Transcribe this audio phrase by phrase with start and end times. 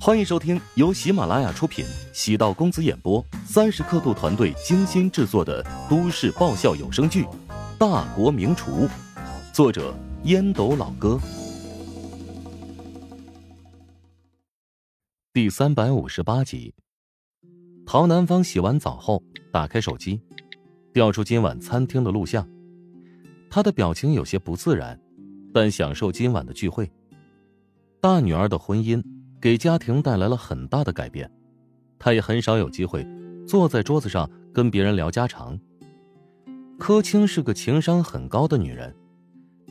[0.00, 7.24] 欢迎收听由喜马拉雅出品、喜道公子演播、三十刻度团队精心制作的都市爆笑有声剧
[7.78, 8.86] 《大国名厨》，
[9.52, 9.94] 作者
[10.24, 11.18] 烟斗老哥，
[15.32, 16.74] 第三百五十八集。
[17.86, 20.20] 陶南方洗完澡后，打开手机，
[20.92, 22.46] 调出今晚餐厅的录像。
[23.48, 25.00] 他的表情有些不自然，
[25.52, 26.90] 但享受今晚的聚会。
[28.00, 29.02] 大女儿的婚姻。
[29.44, 31.30] 给家庭带来了很大的改变，
[31.98, 33.06] 他也很少有机会
[33.46, 35.60] 坐在桌子上跟别人聊家常。
[36.78, 38.96] 柯青是个情商很高的女人，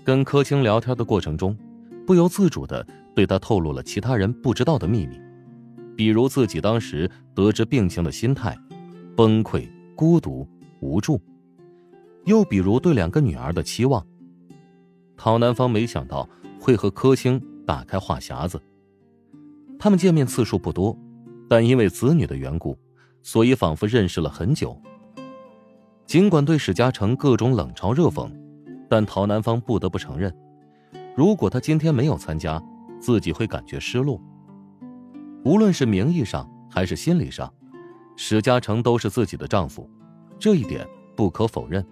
[0.03, 1.57] 跟柯青聊天的过程中，
[2.05, 5.19] 不由自主的对他透露了其他人不知道的秘密，
[5.97, 8.55] 比如自己当时得知病情的心态，
[9.17, 10.47] 崩溃、孤独、
[10.81, 11.19] 无助，
[12.25, 14.05] 又比如对两个女儿的期望。
[15.17, 16.29] 陶南方没想到
[16.59, 18.61] 会和柯青打开话匣子。
[19.83, 20.97] 他们见面次数不多，
[21.49, 22.79] 但因为子女的缘故，
[23.21, 24.81] 所以仿佛认识了很久。
[26.05, 28.31] 尽管对史嘉诚各种冷嘲热讽，
[28.89, 30.33] 但陶南方不得不承认，
[31.17, 32.63] 如果他今天没有参加，
[33.01, 34.21] 自己会感觉失落。
[35.43, 37.53] 无论是名义上还是心理上，
[38.15, 39.89] 史嘉诚都是自己的丈夫，
[40.39, 41.85] 这一点不可否认。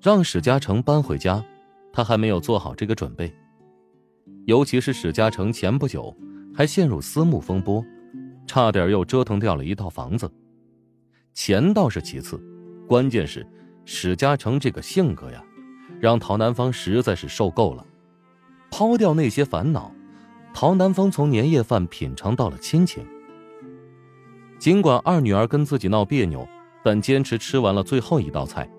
[0.00, 1.44] 让史嘉诚搬回家，
[1.92, 3.34] 他还没有做好这个准备，
[4.44, 6.16] 尤其是史嘉诚前不久。
[6.60, 7.82] 还陷入私募风波，
[8.46, 10.30] 差点又折腾掉了一套房子。
[11.32, 12.38] 钱倒是其次，
[12.86, 13.46] 关键是
[13.86, 15.42] 史嘉诚这个性格呀，
[15.98, 17.86] 让陶南方实在是受够了。
[18.70, 19.90] 抛掉那些烦恼，
[20.52, 23.06] 陶南方从年夜饭品尝到了亲情。
[24.58, 26.46] 尽管二女儿跟自己闹别扭，
[26.84, 28.70] 但坚持吃完了最后一道菜。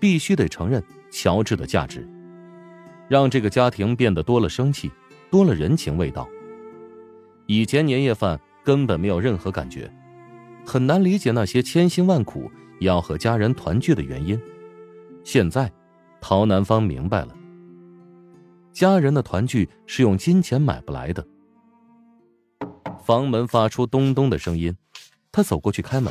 [0.00, 2.08] 必须得承认乔治的价值，
[3.06, 4.90] 让这个家庭变得多了生气，
[5.30, 6.26] 多了人情味道。
[7.52, 9.92] 以前年夜饭根本没有任何感觉，
[10.64, 12.50] 很难理解那些千辛万苦
[12.80, 14.40] 要和家人团聚的原因。
[15.22, 15.70] 现在，
[16.18, 17.36] 陶南方明白了，
[18.72, 21.22] 家人的团聚是用金钱买不来的。
[23.04, 24.74] 房门发出咚咚的声音，
[25.30, 26.10] 他走过去开门。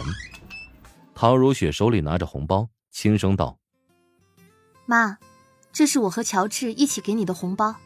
[1.16, 3.58] 陶如雪手里拿着红包，轻声道
[4.86, 5.18] ：“妈，
[5.72, 7.78] 这是我和乔治一起给你的红包。”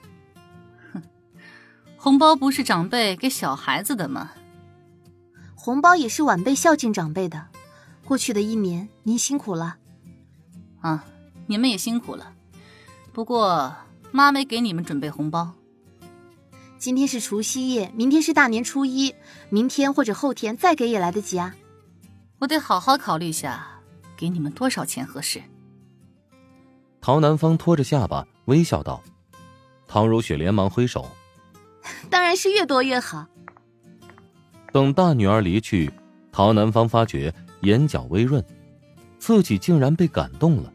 [2.06, 4.30] 红包不是长辈给小孩子的吗？
[5.56, 7.48] 红包也是晚辈孝敬长辈的。
[8.04, 9.78] 过去的一年，您辛苦了。
[10.82, 11.04] 啊，
[11.48, 12.32] 你们也辛苦了。
[13.12, 13.76] 不过
[14.12, 15.52] 妈没给你们准备红包。
[16.78, 19.16] 今天是除夕夜，明天是大年初一，
[19.50, 21.56] 明天或者后天再给也来得及啊。
[22.38, 23.66] 我得好好考虑一下，
[24.16, 25.42] 给你们多少钱合适。
[27.02, 29.02] 陶南方拖着下巴微笑道。
[29.88, 31.10] 唐如雪连忙挥手。
[32.10, 33.28] 当然是越多越好。
[34.72, 35.92] 等大女儿离去，
[36.32, 38.44] 陶南方发觉眼角微润，
[39.18, 40.72] 自己竟然被感动了。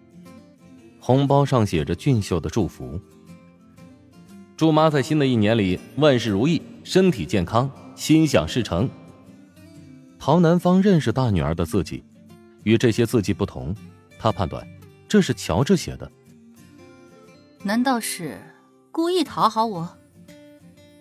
[0.98, 3.00] 红包上写着俊秀的祝福
[4.56, 8.88] ：“祝妈在新的一年里万事如意，身体健康，心想事成。”
[10.18, 12.04] 陶南方认识大女儿的字迹，
[12.64, 13.74] 与这些字迹不同，
[14.18, 14.66] 他判断
[15.08, 16.10] 这是乔治写的。
[17.62, 18.38] 难道是
[18.92, 19.96] 故意讨好我？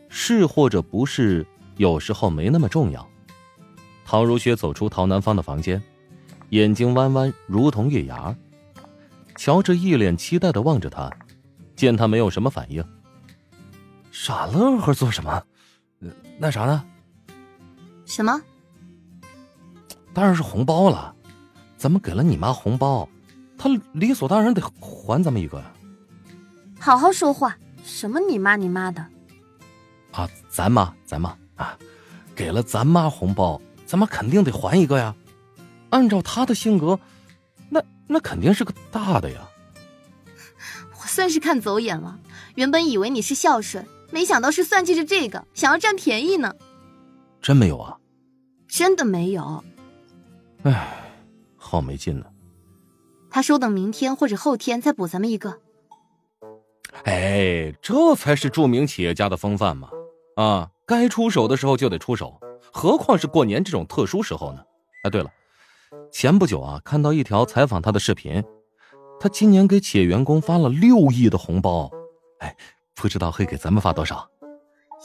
[0.10, 1.46] 是或者不是，
[1.78, 3.08] 有时候没那么重要。
[4.04, 5.82] 陶如雪走出陶南方的房间，
[6.50, 8.36] 眼睛弯弯，如同月牙。
[9.36, 11.10] 乔治一脸期待的望着他，
[11.76, 12.84] 见他没有什么反应，
[14.12, 15.42] 傻乐呵做什么？
[16.38, 16.84] 那啥呢？
[18.06, 18.42] 什么？
[20.14, 21.16] 当然是红包了。
[21.78, 23.08] 咱们给了你妈红包，
[23.58, 25.72] 她理所当然得还咱们一个呀。
[26.78, 29.06] 好好说话，什么你妈你妈的。
[30.12, 31.78] 啊，咱妈，咱妈啊，
[32.36, 35.16] 给了咱妈红包，咱妈肯定得还一个呀。
[35.90, 37.00] 按照她的性格，
[37.70, 39.48] 那那肯定是个大的呀。
[41.00, 42.20] 我算是看走眼了，
[42.56, 46.54] 原本以为你是孝顺，没想到是算计着这个，想要占便宜呢。
[47.42, 47.98] 真没有啊？
[48.68, 49.64] 真的没有。
[50.64, 51.12] 唉，
[51.58, 52.26] 好没劲呢。
[53.30, 55.60] 他说等明天或者后天再补咱们一个。
[57.04, 59.90] 哎，这才是著名企业家的风范嘛！
[60.40, 62.40] 啊，该出手的时候就得出手，
[62.72, 64.64] 何况是过年这种特殊时候呢？
[65.04, 65.30] 哎，对了，
[66.14, 68.42] 前不久啊，看到一条采访他的视频，
[69.20, 71.92] 他今年给企业员工发了六亿的红包，
[72.40, 72.56] 哎，
[72.96, 74.30] 不知道会给咱们发多少？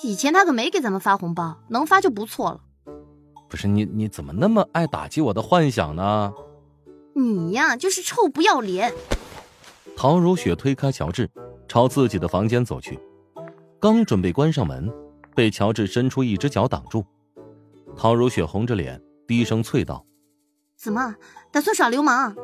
[0.04, 2.60] 以前他可没给咱们发红包，能发就不错了。
[3.48, 6.32] 不是你，你怎么那么爱打击我的幻想呢？
[7.16, 8.94] 你呀，就是臭不要脸！
[9.96, 11.28] 陶如雪推开乔治，
[11.66, 13.00] 朝自己的房间走去，
[13.80, 14.92] 刚准备关上门。
[15.34, 17.04] 被乔治伸出一只脚挡住。
[17.96, 20.04] 陶如雪红着脸，低声啐道
[20.76, 21.14] ：“怎么
[21.52, 22.34] 打算耍流氓？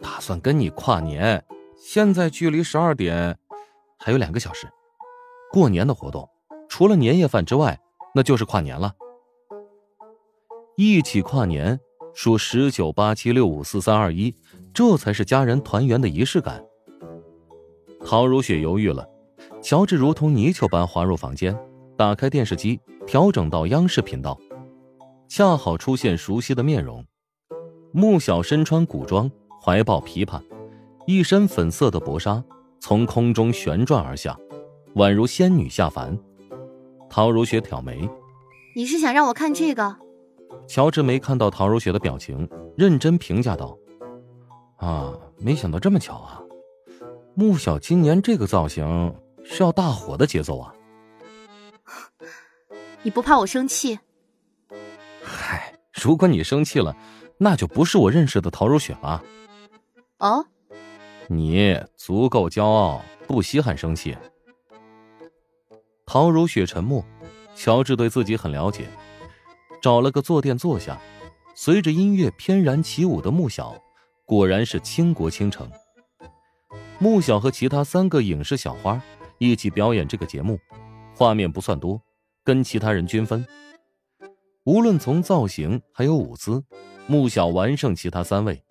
[0.00, 1.44] 打算跟你跨年？
[1.76, 3.38] 现在距离十二点
[3.98, 4.68] 还有两个小时。
[5.52, 6.28] 过年的活动，
[6.68, 7.78] 除了年夜饭之外，
[8.14, 8.94] 那就是跨年了。
[10.76, 11.78] 一起跨年，
[12.14, 14.34] 数十九八七六五四三二一，
[14.74, 16.64] 这才是家人团圆的仪式感。”
[18.04, 19.08] 陶如雪犹豫了，
[19.62, 21.58] 乔治如同泥鳅般滑入房间，
[21.98, 24.38] 打开电视机，调整到央视频道。
[25.26, 27.04] 恰好出现熟悉的面容，
[27.90, 29.28] 穆小身穿古装，
[29.60, 30.40] 怀抱琵琶，
[31.08, 32.40] 一身粉色的薄纱
[32.78, 34.38] 从空中旋转而下，
[34.94, 36.16] 宛如仙女下凡。
[37.10, 38.08] 陶如雪挑眉
[38.76, 39.96] ：“你是想让我看这个？”
[40.68, 43.76] 乔治没看到陶如雪的表情，认真评价道
[44.78, 46.40] ：“啊，没想到这么巧啊！
[47.34, 49.12] 穆小今年这个造型
[49.42, 50.72] 是要大火的节奏啊！
[53.02, 53.98] 你不怕我生气？”
[55.22, 56.96] 嗨如果你生气了，
[57.38, 59.22] 那就不是我认识的陶如雪了。
[60.18, 60.46] 哦，
[61.28, 64.16] 你足够骄傲，不稀罕生气。
[66.06, 67.04] 陶如雪沉默，
[67.54, 68.88] 乔治对自己很了解，
[69.82, 70.98] 找了个坐垫坐下，
[71.54, 73.76] 随着音乐翩然起舞的穆小，
[74.24, 75.70] 果然是倾国倾城。
[76.98, 79.00] 穆小和其他三个影视小花
[79.38, 80.58] 一起表演这个节目，
[81.18, 82.00] 画面不算多，
[82.44, 83.44] 跟其他人均分。
[84.62, 86.62] 无论从造型还有舞姿，
[87.08, 88.62] 穆小完胜其他三位。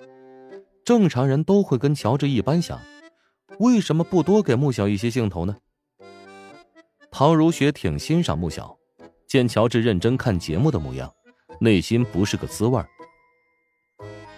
[0.85, 2.79] 正常人都会跟乔治一般想，
[3.59, 5.57] 为什么不多给穆小一些镜头呢？
[7.11, 8.77] 陶如雪挺欣赏穆小，
[9.27, 11.13] 见乔治认真看节目的模样，
[11.59, 12.81] 内心不是个滋味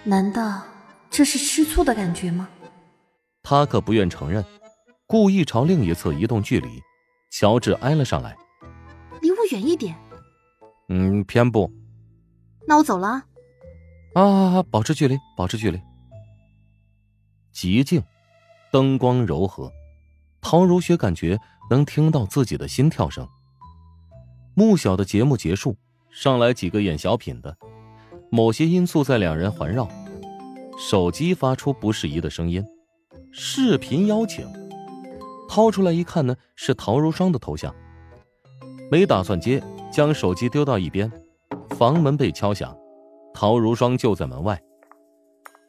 [0.03, 0.63] 难道
[1.11, 2.49] 这是吃醋的感觉吗？
[3.43, 4.43] 他可不愿承认，
[5.05, 6.81] 故意朝另一侧移动距离。
[7.29, 8.35] 乔治挨了上来，
[9.21, 9.95] 离我远一点。
[10.89, 11.71] 嗯，偏不。
[12.67, 13.23] 那我走了。
[14.15, 15.79] 啊，啊保持距离，保持距离。
[17.51, 18.01] 极静，
[18.71, 19.71] 灯光柔和，
[20.41, 21.39] 陶如雪感觉
[21.69, 23.27] 能听到自己的心跳声。
[24.55, 25.77] 穆小的节目结束，
[26.09, 27.55] 上来几个演小品的，
[28.31, 29.87] 某些因素在两人环绕。
[30.77, 32.63] 手机发出不适宜的声音，
[33.31, 34.47] 视频邀请。
[35.49, 37.75] 掏出来一看呢，是陶如霜的头像。
[38.89, 39.61] 没打算接。
[39.91, 41.11] 将手机丢到一边，
[41.71, 42.77] 房门被敲响，
[43.33, 44.61] 陶如霜就在门外。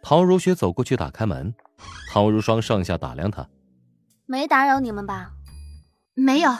[0.03, 1.55] 陶如雪走过去打开门，
[2.13, 3.49] 陶如霜上下打量他，
[4.27, 5.33] 没打扰你们吧？
[6.13, 6.51] 没有，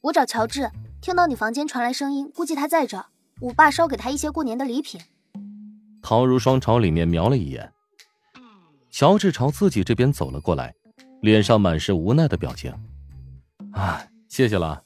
[0.00, 3.06] 我找乔治，听到你房间传来声音，估计他在这。
[3.40, 5.00] 我爸捎给他一些过年的礼品。
[6.02, 7.72] 陶如霜朝里面瞄了一眼，
[8.90, 10.74] 乔治朝自己这边走了过来，
[11.22, 12.74] 脸上满是无奈的表情。
[13.72, 14.82] 啊，谢谢了。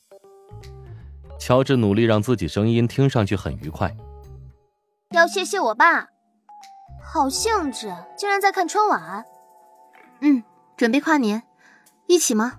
[1.39, 3.95] 乔治努力让自己声音听上去很愉快。
[5.13, 6.09] 要谢谢我爸，
[7.03, 9.25] 好兴致，竟然在看春晚。
[10.21, 10.43] 嗯，
[10.77, 11.43] 准备跨年，
[12.07, 12.59] 一起吗？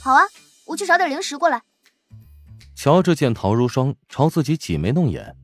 [0.00, 0.22] 好啊，
[0.66, 1.62] 我去找点零食过来。
[2.74, 5.36] 乔治见陶如霜朝自己挤眉弄眼，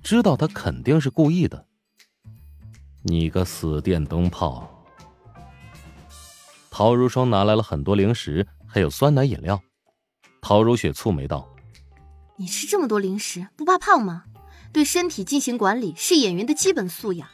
[0.00, 1.66] 知道他肯定是故意的。
[3.02, 4.79] 你个死电灯泡！
[6.80, 9.60] 陶如霜拿来了很多零食，还有酸奶饮料。
[10.40, 11.46] 陶如雪蹙眉道。
[12.38, 14.24] 你吃这么多零食，不怕胖吗？
[14.72, 17.28] 对身体进行管理是演员的基本素养。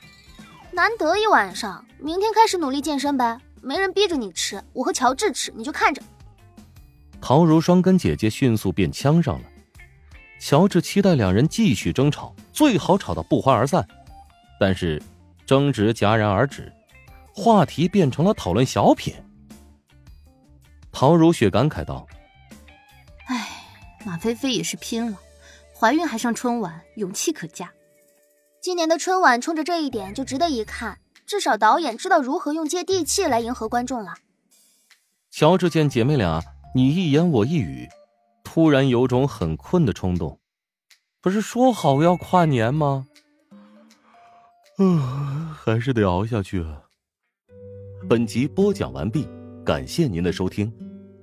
[0.72, 3.38] 难得一晚上，明天开始努力健身呗。
[3.62, 6.02] 没人逼着你吃，我和乔治吃，你就看着。
[7.20, 9.44] 陶如霜跟姐姐迅速变呛上了。
[10.40, 13.86] 乔治期待两人继续争吵，最好吵到不欢而散。
[14.58, 15.00] 但是，
[15.46, 16.72] 争执戛然而止，
[17.32, 19.14] 话题变成了讨论小品。
[20.98, 22.06] 陶如雪感慨道。
[23.26, 23.46] 哎
[24.02, 25.18] 马菲菲也是拼了，
[25.78, 27.70] 怀孕还上春晚，勇气可嘉。
[28.62, 34.14] 今年的春晚冲着这一点就值得一看，至少导演知道如何用接地气来迎合观众了。
[35.30, 36.42] 乔治见姐妹俩
[36.74, 37.86] 你一言我一语，
[38.42, 40.40] 突然有种很困的冲动。
[41.20, 43.06] 不是说好要跨年吗？
[44.78, 46.84] 嗯，还是得熬下去啊。
[48.08, 49.28] 本集播讲完毕，
[49.62, 50.72] 感谢您的收听。